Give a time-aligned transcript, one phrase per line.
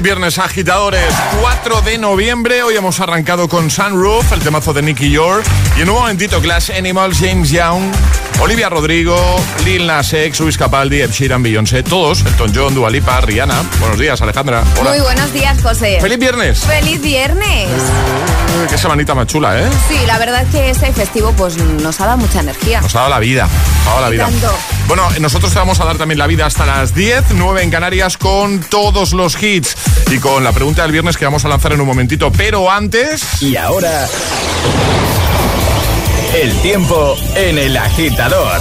[0.00, 1.14] Feliz viernes, agitadores.
[1.42, 2.62] 4 de noviembre.
[2.62, 5.44] Hoy hemos arrancado con Sunroof, el temazo de Nicky York.
[5.76, 7.82] Y en un momentito, Glass Animals, James Young,
[8.40, 9.16] Olivia Rodrigo,
[9.64, 11.82] Lil Nas X, Luis Capaldi, Ed Sheeran, Beyoncé.
[11.82, 12.24] Todos.
[12.24, 13.62] Elton John, Dua Lipa, Rihanna.
[13.78, 14.64] Buenos días, Alejandra.
[14.80, 14.90] Hola.
[14.90, 15.98] Muy buenos días, José.
[16.00, 16.60] Feliz viernes.
[16.60, 17.68] ¡Feliz viernes!
[17.68, 19.68] Eh, Qué semanita más chula, ¿eh?
[19.88, 22.80] Sí, la verdad es que este festivo pues nos ha dado mucha energía.
[22.80, 23.42] Nos ha dado la vida.
[23.44, 24.24] Nos ha dado la vida.
[24.24, 24.54] Tanto.
[24.88, 28.16] Bueno, nosotros te vamos a dar también la vida hasta las 10, 9 en Canarias
[28.16, 29.76] con todos los hits
[30.10, 32.32] y con la pregunta del viernes que vamos a lanzar en un momentito.
[32.32, 33.42] Pero antes...
[33.42, 34.08] Y ahora,
[36.34, 38.60] el tiempo en el agitador.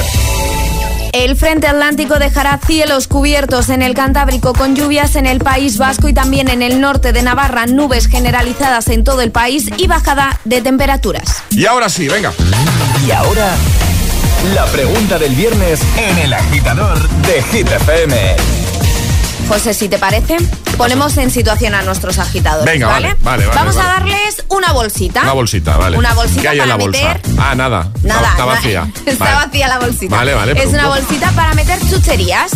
[1.12, 6.08] El frente atlántico dejará cielos cubiertos en el Cantábrico con lluvias en el País Vasco
[6.08, 10.40] y también en el norte de Navarra, nubes generalizadas en todo el país y bajada
[10.46, 11.44] de temperaturas.
[11.52, 12.31] Y ahora sí, venga.
[13.06, 13.56] Y ahora,
[14.56, 18.59] la pregunta del viernes en el agitador de Hit FM.
[19.49, 20.37] José, si te parece,
[20.77, 22.71] ponemos en situación a nuestros agitadores.
[22.71, 23.15] Venga, ¿vale?
[23.21, 25.23] vale, vale, vale, Vamos a darles una bolsita.
[25.23, 25.97] Una bolsita, vale.
[25.97, 27.13] Una bolsita ¿Qué hay en para bolsa?
[27.15, 27.91] meter- Ah, nada.
[28.03, 28.87] Nada, Está vacía.
[29.07, 30.15] Está vacía la bolsita.
[30.15, 32.51] Vale, vale, Es una bolsita para meter chucherías.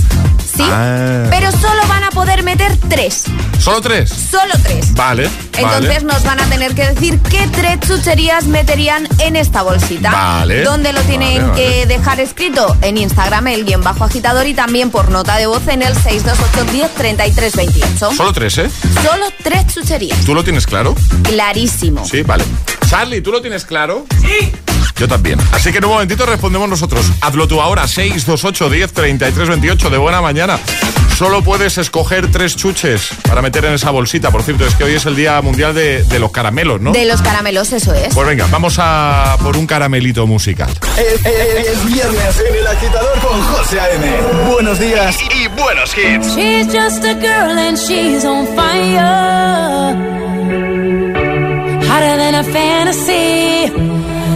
[0.55, 0.63] Sí.
[0.65, 1.25] Ah.
[1.29, 3.25] Pero solo van a poder meter tres.
[3.59, 4.09] ¿Solo tres?
[4.09, 4.93] Solo tres.
[4.93, 6.13] Vale, Entonces vale.
[6.13, 10.11] nos van a tener que decir qué tres chucherías meterían en esta bolsita.
[10.11, 12.75] Vale, ¿Dónde lo tienen vale, que dejar escrito?
[12.81, 16.71] En Instagram, el guion bajo agitador y también por nota de voz en el 628
[16.71, 18.11] 10 33 28.
[18.11, 18.69] Solo tres, ¿eh?
[19.03, 20.19] Solo tres chucherías.
[20.25, 20.93] ¿Tú lo tienes claro?
[21.23, 22.05] Clarísimo.
[22.05, 22.43] Sí, vale.
[22.89, 24.05] Charlie, ¿tú lo tienes claro?
[24.21, 24.51] Sí.
[24.97, 25.39] Yo también.
[25.51, 27.05] Así que en un momentito respondemos nosotros.
[27.21, 30.59] Hazlo tú ahora, 628 10 33 28 de buena mañana.
[31.17, 34.31] Solo puedes escoger tres chuches para meter en esa bolsita.
[34.31, 36.91] Por cierto, es que hoy es el Día Mundial de, de los Caramelos, ¿no?
[36.91, 38.13] De los caramelos, eso es.
[38.13, 40.69] Pues venga, vamos a por un caramelito musical.
[40.97, 44.21] Es, es- es viernes en el agitador con José A.M.
[44.51, 45.15] Buenos días.
[45.21, 46.35] Y, y buenos hits.
[46.35, 49.93] She's just a girl and she's on fire.
[51.89, 53.71] hotter than a fantasy,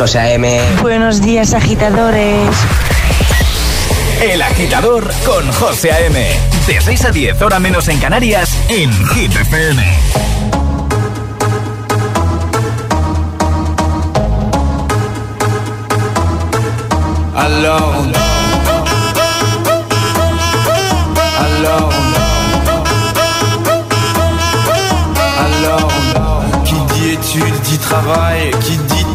[0.00, 0.58] José M.
[0.80, 2.56] Buenos días, agitadores.
[4.22, 6.26] El agitador con José A.M.
[6.66, 9.82] De 6 a 10, hora menos en Canarias, en Hit FM.
[17.36, 18.12] Alone.
[21.44, 21.94] Alone.
[25.44, 26.64] Alone.
[26.64, 28.99] Qui dit études dit travail, qui dit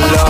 [0.00, 0.29] love.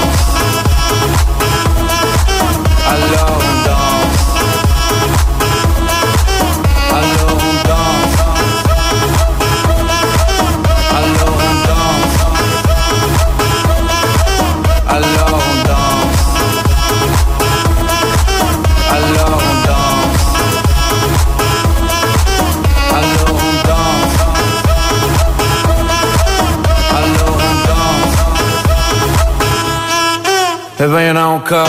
[30.81, 31.63] É bem eu não cá.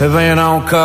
[0.00, 0.84] É bem eu não cá.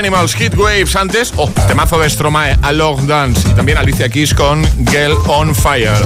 [0.00, 4.32] Animals Heat Waves antes, oh, temazo de Stromae, A Long Dance y también Alicia Keys
[4.32, 6.02] con Girl on Fire.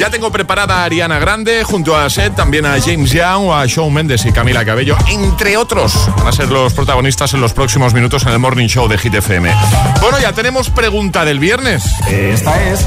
[0.00, 3.92] Ya tengo preparada a Ariana Grande junto a Seth, también a James Young, a Shawn
[3.92, 5.92] Mendes y Camila Cabello, entre otros.
[6.16, 9.12] Van a ser los protagonistas en los próximos minutos en el Morning Show de Hit
[9.28, 11.84] Bueno, ya tenemos pregunta del viernes.
[12.08, 12.86] Esta es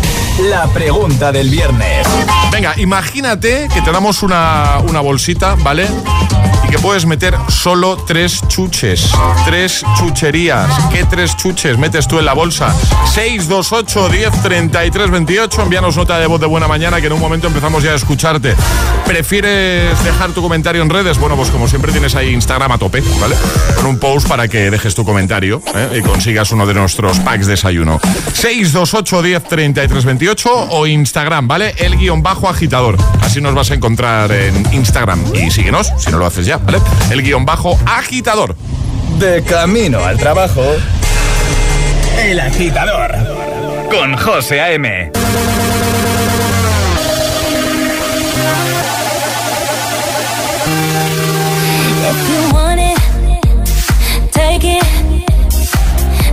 [0.50, 2.08] la pregunta del viernes.
[2.52, 5.88] Venga, imagínate que te damos una, una bolsita, ¿vale?
[6.88, 9.12] Puedes meter solo tres chuches.
[9.44, 10.70] Tres chucherías.
[10.90, 12.74] ¿Qué tres chuches metes tú en la bolsa?
[13.14, 15.64] 628 10 33 28.
[15.64, 18.56] Envíanos nota de voz de buena mañana que en un momento empezamos ya a escucharte.
[19.06, 21.18] ¿Prefieres dejar tu comentario en redes?
[21.20, 23.36] Bueno, pues como siempre tienes ahí Instagram a tope, ¿vale?
[23.76, 26.00] Con un post para que dejes tu comentario ¿eh?
[26.00, 28.00] y consigas uno de nuestros packs de desayuno.
[28.34, 31.76] 628 10 33 28 o Instagram, ¿vale?
[31.80, 32.96] El guion bajo agitador.
[33.20, 35.22] Así nos vas a encontrar en Instagram.
[35.36, 36.77] Y síguenos, si no lo haces ya, ¿vale?
[37.10, 38.56] El guion bajo agitador.
[39.20, 40.64] De camino al trabajo.
[42.20, 43.16] El agitador.
[43.90, 45.12] Con José A.M.
[52.10, 54.84] If you want it, take it.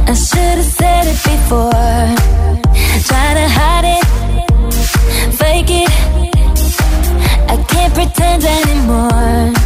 [0.06, 1.70] I should have said it before.
[3.08, 4.04] Try to hide it,
[5.34, 5.90] fake it.
[7.48, 9.63] I can't pretend anymore.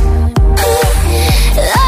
[1.58, 1.87] Love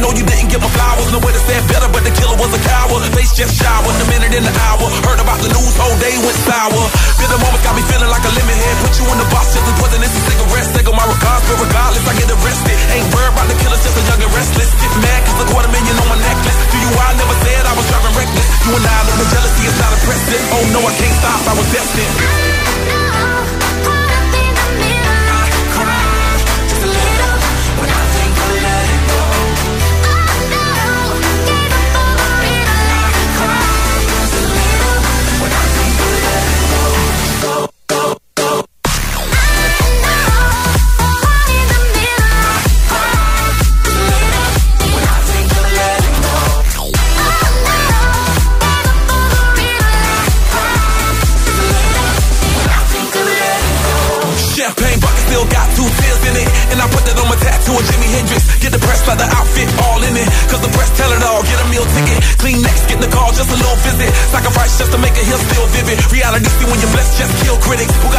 [0.00, 1.12] No, you didn't give my flowers.
[1.12, 3.04] No way to stand better, but the killer was a coward.
[3.12, 4.80] Face just showered, a minute in the hour.
[5.04, 6.84] Heard about the news, whole day went sour.
[7.20, 8.76] Bitter moments got me feeling like a lemon head.
[8.80, 10.72] Put you in the box, just as poisonous as cigarettes.
[10.72, 12.78] Take on my regards, but regardless, I get arrested.
[12.96, 14.70] Ain't worried about the killer, just a young and restless.
[14.72, 16.58] Get mad, cause a quarter million on my necklace.
[16.64, 18.48] To you, I never said I was driving reckless.
[18.64, 20.42] You and I know the jealousy is not impressive.
[20.48, 22.14] Oh no, I can't stop, I was destined.
[22.88, 23.99] Champagne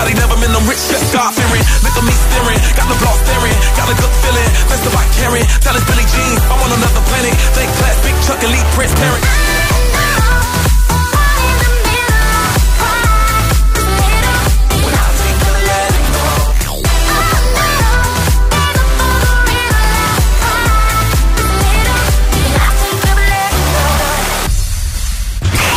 [0.01, 0.19] critics.
[0.19, 1.63] Never been rich, just God fearing.
[1.83, 2.59] Look at me staring.
[2.75, 3.57] Got the block staring.
[3.77, 4.49] Got a good feeling.
[5.21, 5.45] Caring.
[5.61, 6.37] Tell us Billy Jean.
[6.49, 7.33] I'm on another planet.
[7.77, 8.65] Class, big chuck, elite.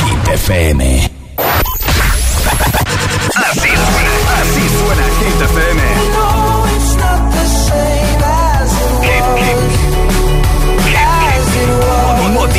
[0.04, 1.13] Hit FM.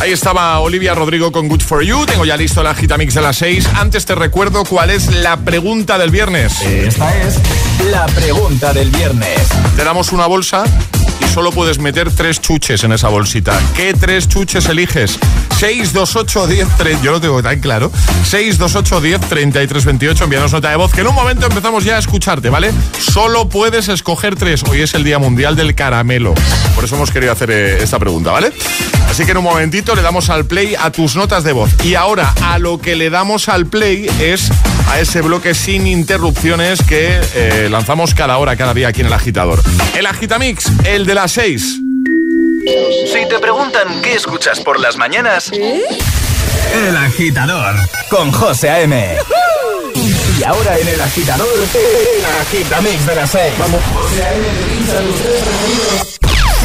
[0.00, 2.06] Ahí estaba Olivia Rodrigo con Good For You.
[2.06, 3.68] Tengo ya listo la Gitamix de las 6.
[3.76, 6.60] Antes te recuerdo cuál es la pregunta del viernes.
[6.62, 7.38] Esta es
[7.88, 9.48] la pregunta del viernes.
[9.76, 10.64] Te damos una bolsa
[11.20, 13.58] y solo puedes meter tres chuches en esa bolsita.
[13.74, 15.18] ¿Qué tres chuches eliges?
[15.58, 17.90] 628 10 30, yo lo tengo tan claro.
[18.24, 21.98] 628 10 33 28, envíanos nota de voz que en un momento empezamos ya a
[21.98, 22.72] escucharte, ¿vale?
[22.98, 24.62] Solo puedes escoger tres.
[24.68, 26.34] Hoy es el Día Mundial del Caramelo.
[26.74, 28.52] Por eso hemos querido hacer eh, esta pregunta, ¿vale?
[29.08, 31.70] Así que en un momentito le damos al play a tus notas de voz.
[31.84, 34.50] Y ahora a lo que le damos al play es
[34.90, 39.12] a ese bloque sin interrupciones que eh, lanzamos cada hora, cada día aquí en el
[39.12, 39.62] agitador.
[39.96, 41.80] El Agitamix, el de las 6.
[43.12, 47.76] Si te preguntan qué escuchas por las mañanas, El Agitador
[48.08, 49.16] con José A.M.
[50.38, 53.52] Y ahora en El Agitador, el Agitamix de las 6.
[53.58, 54.46] Vamos, José A.M.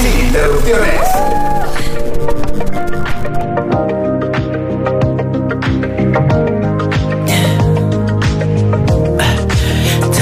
[0.01, 1.44] Sin interrupciones.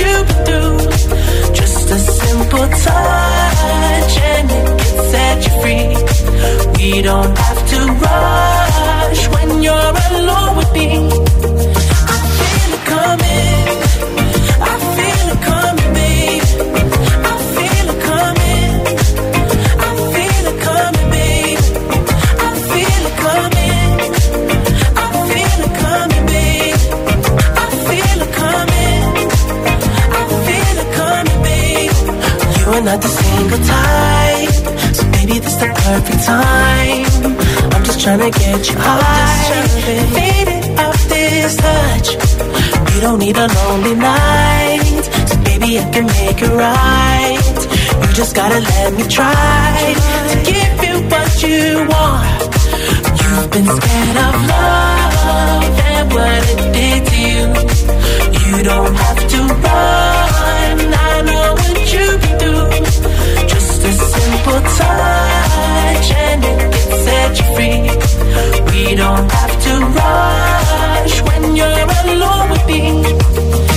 [0.00, 1.19] you've been through
[38.62, 39.66] trying to get you high,
[40.14, 42.08] faded off this touch.
[42.94, 47.38] You don't need a lonely night, so baby I can make it right.
[48.06, 49.94] You just gotta let me try
[50.30, 52.40] to give you what you want.
[53.20, 57.46] You've been scared of love and what it did to you.
[58.40, 60.76] You don't have to run.
[60.92, 62.70] I know what you've been through.
[63.48, 66.79] Just a simple touch and it can
[67.30, 73.69] We don't have to rush when you're alone with me.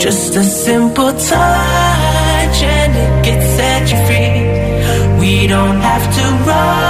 [0.00, 5.20] Just a simple touch and it gets set you free.
[5.20, 6.89] We don't have to run.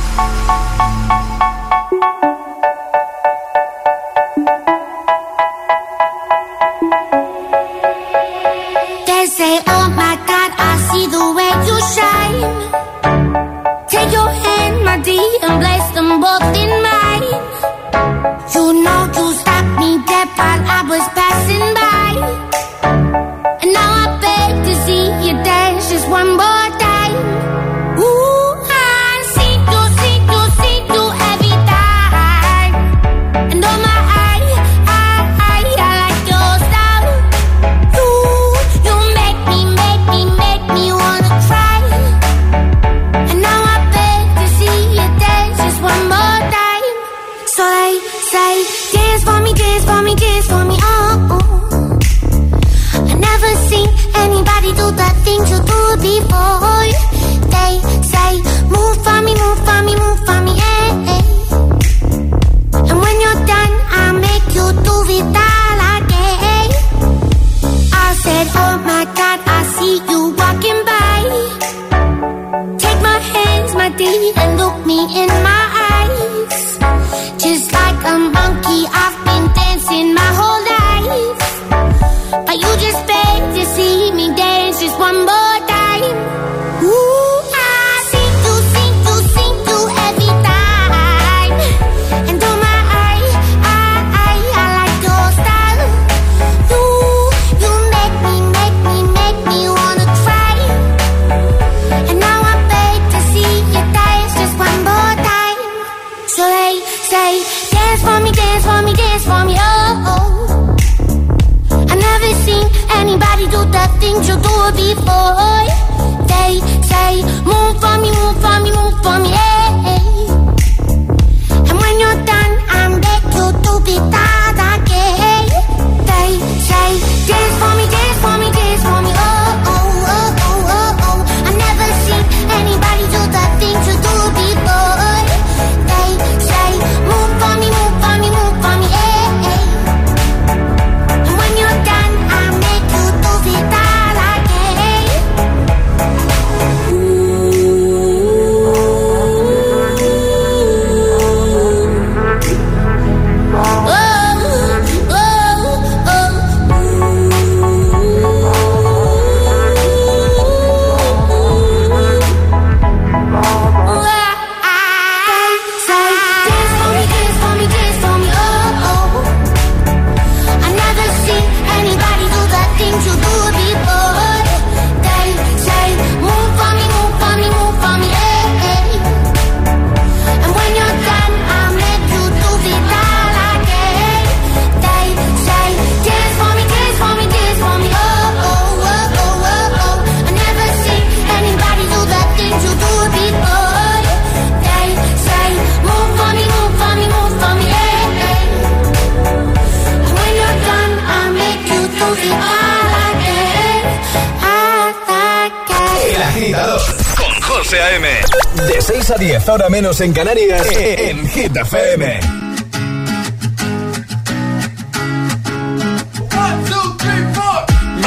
[209.11, 212.19] a 10, ahora menos en Canarias, eh, en Hit FM.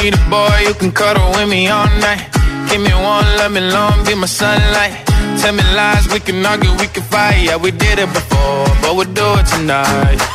[0.01, 2.23] Need a boy you can cuddle with me all night.
[2.69, 5.05] Give me one, let me long, be my sunlight.
[5.41, 7.43] Tell me lies, we can argue, we can fight.
[7.43, 10.34] Yeah, we did it before, but we'll do it tonight.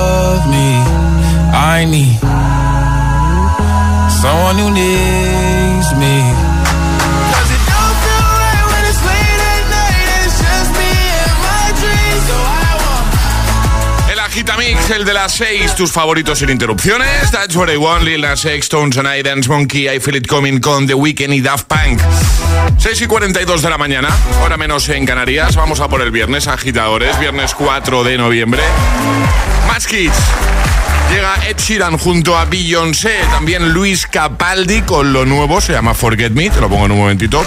[1.81, 2.19] I need
[4.21, 6.21] someone who needs me.
[7.33, 10.93] Cause it don't feel right when it's late at night and it's just me
[11.25, 12.23] and my dreams.
[12.29, 17.31] So I want El Agitamix, el de las 6, tus favoritos sin interrupciones.
[17.31, 20.27] That's what I want, Lil Nas X, Tones and I, Dance Monkey, I Feel It
[20.27, 21.99] Coming con The Weeknd y Daft Punk.
[22.77, 24.09] 6 y 42 de la mañana,
[24.43, 25.55] hora menos en Canarias.
[25.55, 28.61] Vamos a por el viernes, agitadores, viernes 4 de noviembre.
[29.67, 30.13] Más kids.
[31.11, 36.31] Llega Ed Sheeran junto a Beyoncé, también Luis Capaldi con lo nuevo, se llama Forget
[36.31, 37.43] Me, te lo pongo en un momentito.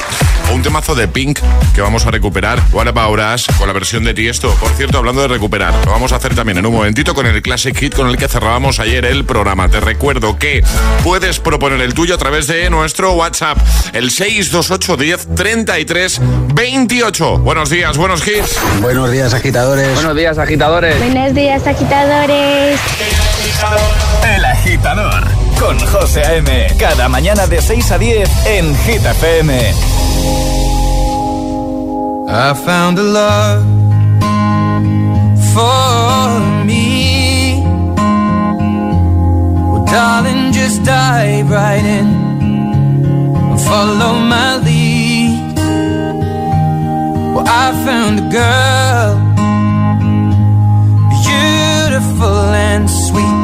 [0.50, 1.38] O un temazo de Pink
[1.74, 4.54] que vamos a recuperar, What About Us, con la versión de Tiesto.
[4.56, 7.40] Por cierto, hablando de recuperar, lo vamos a hacer también en un momentito con el
[7.40, 9.70] Classic Hit con el que cerrábamos ayer el programa.
[9.70, 10.62] Te recuerdo que
[11.02, 13.56] puedes proponer el tuyo a través de nuestro WhatsApp,
[13.94, 16.20] el 628 10 33
[16.54, 17.38] 28.
[17.38, 18.58] Buenos días, buenos hits.
[18.82, 19.94] Buenos días, agitadores.
[19.94, 20.98] Buenos días, agitadores.
[20.98, 22.78] Buenos días, agitadores.
[24.36, 25.24] El agitador
[25.61, 26.66] con José A.M.
[26.78, 29.74] Cada mañana de 6 a 10 en Hit FM.
[32.26, 33.64] I found a love
[35.55, 37.62] for me.
[39.70, 42.09] Well, darling, just dive right in
[43.52, 45.55] and follow my lead.
[47.34, 49.14] Well, I found a girl,
[51.22, 53.43] beautiful and sweet.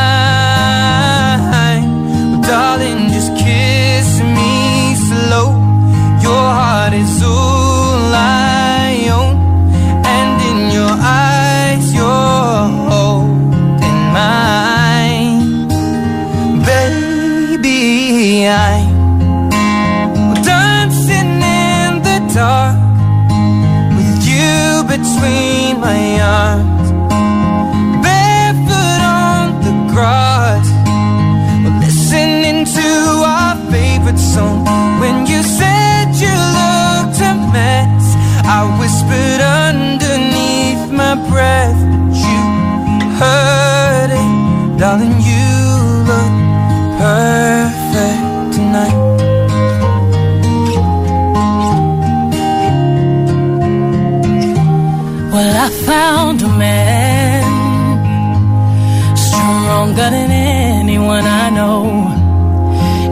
[55.91, 57.43] Found a man
[59.27, 60.31] stronger than
[60.79, 61.79] anyone I know.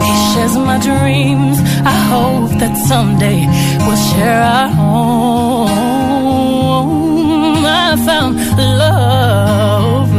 [0.06, 1.56] He shares my dreams.
[1.94, 3.40] I hope that someday
[3.84, 5.70] we'll share our home.
[7.86, 8.32] I found
[8.88, 10.12] love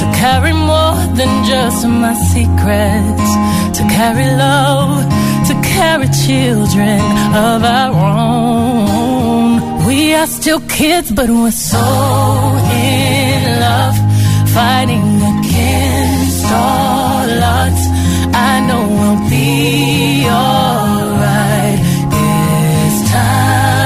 [0.00, 3.28] to carry more than just my secrets,
[3.76, 4.94] to carry love,
[5.48, 7.00] to carry children
[7.48, 9.11] of our own.
[9.92, 13.96] We are still kids, but we're so in love,
[14.56, 17.28] fighting against all
[17.60, 17.84] odds.
[18.50, 21.78] I know we'll be alright
[22.14, 23.82] this time.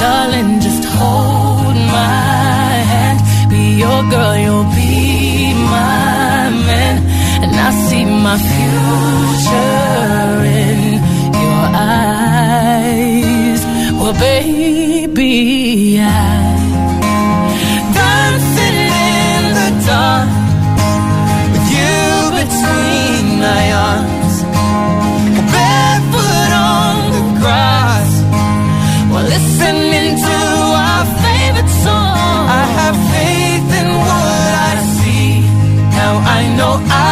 [0.00, 3.20] Darling, just hold my hand,
[3.50, 6.96] be your girl, you'll be my man,
[7.42, 10.78] and I see my future in
[11.44, 13.19] your eyes.
[14.12, 16.10] Oh, baby, I
[17.94, 20.30] dancing in the dark
[21.52, 21.94] with you
[22.42, 24.36] between my arms,
[25.54, 28.10] barefoot on the grass,
[29.12, 30.38] while listening to
[30.86, 32.42] our favorite song.
[32.50, 35.38] I have faith in what I see.
[35.94, 37.09] Now I know I.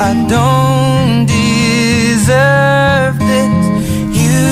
[0.00, 3.54] I don't deserve this.
[4.20, 4.46] You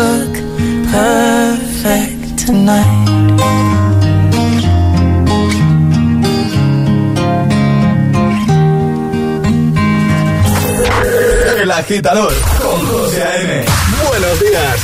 [0.00, 0.34] look
[0.92, 3.04] perfect tonight.
[11.60, 13.64] El agitador con José A.M.
[14.08, 14.80] Buenos días.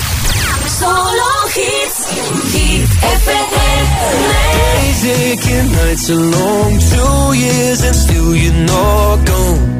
[0.79, 2.09] Solo hits,
[2.55, 3.85] hits FM.
[4.81, 9.80] Days aching, nights are long, two years and still you're not gone.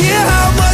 [0.00, 0.73] hear how much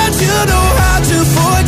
[0.21, 1.60] you know how to forget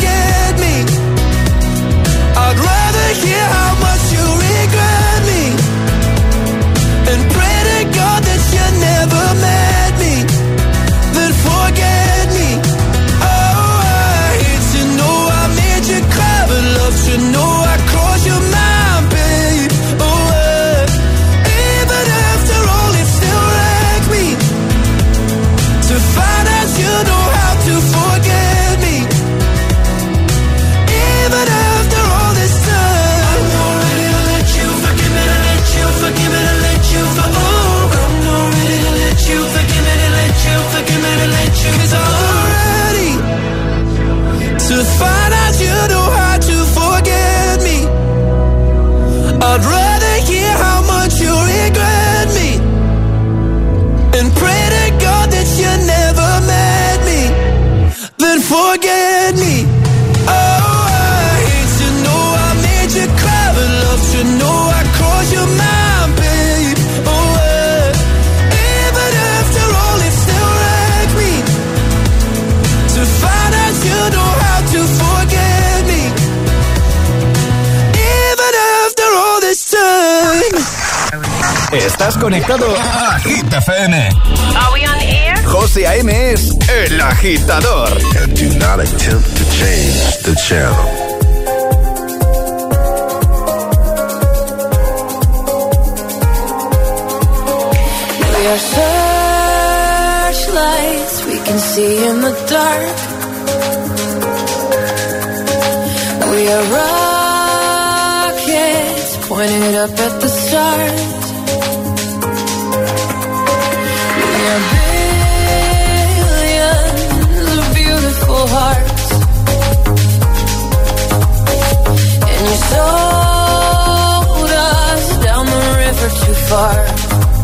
[126.96, 127.43] you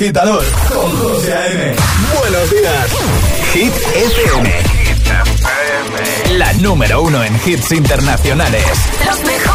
[0.00, 0.42] agitador
[0.72, 1.76] con José A.M.
[2.18, 2.90] Buenos días.
[3.52, 4.50] Hit FM.
[6.38, 8.64] La número uno en hits internacionales.
[9.04, 9.49] Los mejores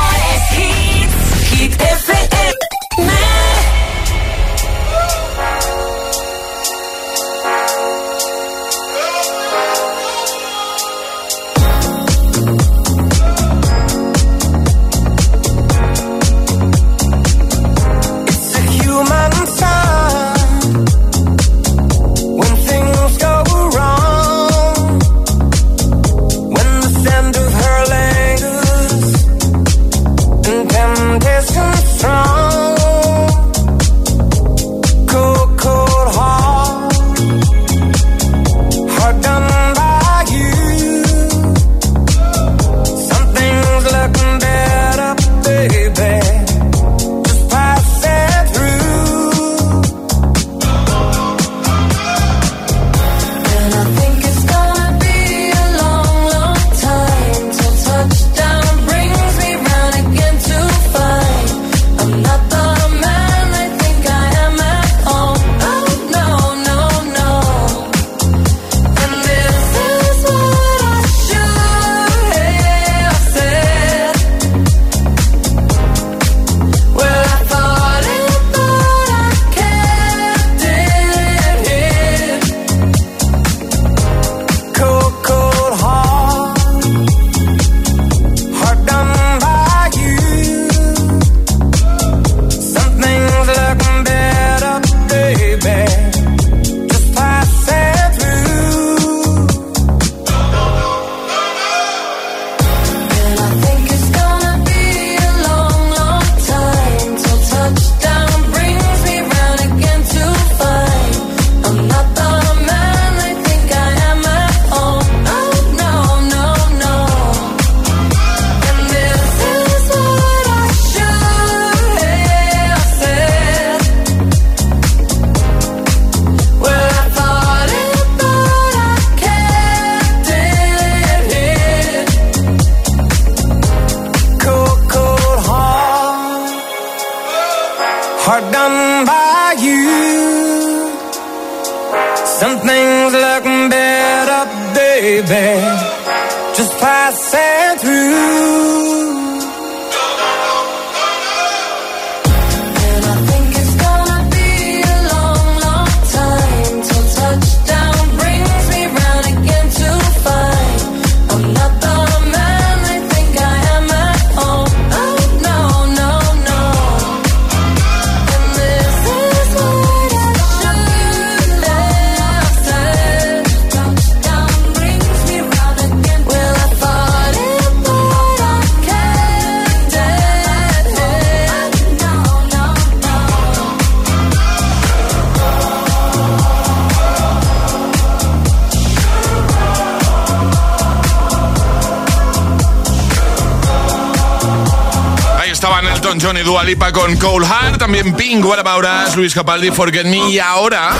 [196.16, 199.34] estaban Elton John y Dua Lipa con Cole Hart, también Pink, What About Us, Luis
[199.34, 200.92] Capaldi, Forget Me y ahora...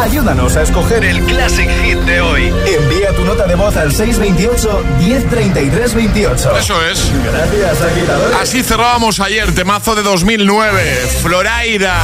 [0.00, 2.52] Ayúdanos a escoger el Classic Hit de hoy.
[2.66, 6.58] Envía tu nota de voz al 628 1033 28.
[6.58, 7.10] Eso es.
[7.24, 8.36] Gracias, agitadores.
[8.36, 11.96] Así cerrábamos ayer, temazo de 2009, Florida,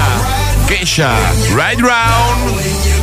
[0.69, 1.15] Keisha,
[1.55, 3.02] Right Round.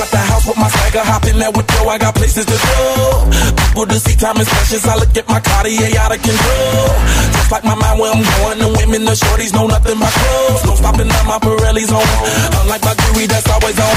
[0.00, 1.86] Got the house with my swagger, hop in with Joe.
[1.86, 3.22] I got places to go.
[3.54, 4.82] People to see, time is precious.
[4.82, 6.90] I look at my Cartier out of control.
[7.38, 8.58] Just like my mind where I'm going.
[8.58, 10.62] The women, the shorties know nothing but clothes.
[10.66, 12.02] No stopping at my Pirelli's on.
[12.66, 13.94] Unlike my jewelry that's always on.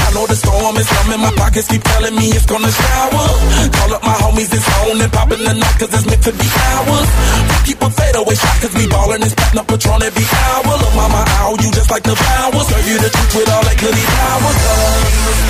[0.00, 1.20] I know the storm is coming.
[1.20, 3.24] My pockets keep telling me it's gonna shower.
[3.76, 6.48] Call up my homies, it's on and popping the night cause it's meant to be
[6.72, 7.08] ours.
[7.52, 10.72] We keep a fadeaway shot cause we ballin' and spittin' up Patron every hour.
[10.72, 12.64] Look, mama, I owe you just like the flowers.
[12.64, 15.49] Serve you the truth with all that goody powers.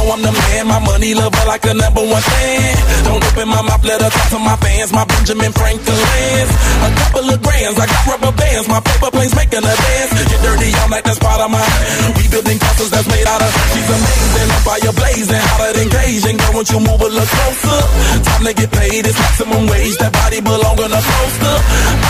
[0.00, 0.20] down.
[0.20, 0.66] From the man.
[0.68, 2.76] My the money lover like a number one fan.
[3.08, 4.92] Don't open my mouth, let her talk to my fans.
[4.92, 6.50] My Benjamin Franklin's.
[6.84, 8.68] A couple of grands, I got rubber bands.
[8.68, 10.10] My paper planes making a dance.
[10.28, 11.72] Get dirty all night, that's part of mine.
[12.20, 13.50] We building castles that's made out of.
[13.72, 16.36] She's amazing, fire blazing, hotter than Cajun.
[16.36, 17.80] Girl, won't you move a little closer?
[18.28, 19.96] Time to get paid, it's maximum wage.
[20.04, 21.56] That body belong on a poster.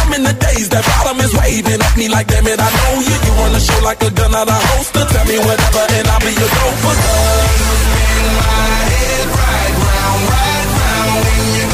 [0.03, 2.93] I'm in the days, that bottom is waving at me like, damn it, I know
[3.07, 3.17] you.
[3.23, 5.05] You run the show like a gun out of holster.
[5.05, 7.80] Tell me whatever, and I'll be your go for gopher.
[7.83, 11.70] Spin my head right round, right round when you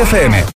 [0.00, 0.40] FM.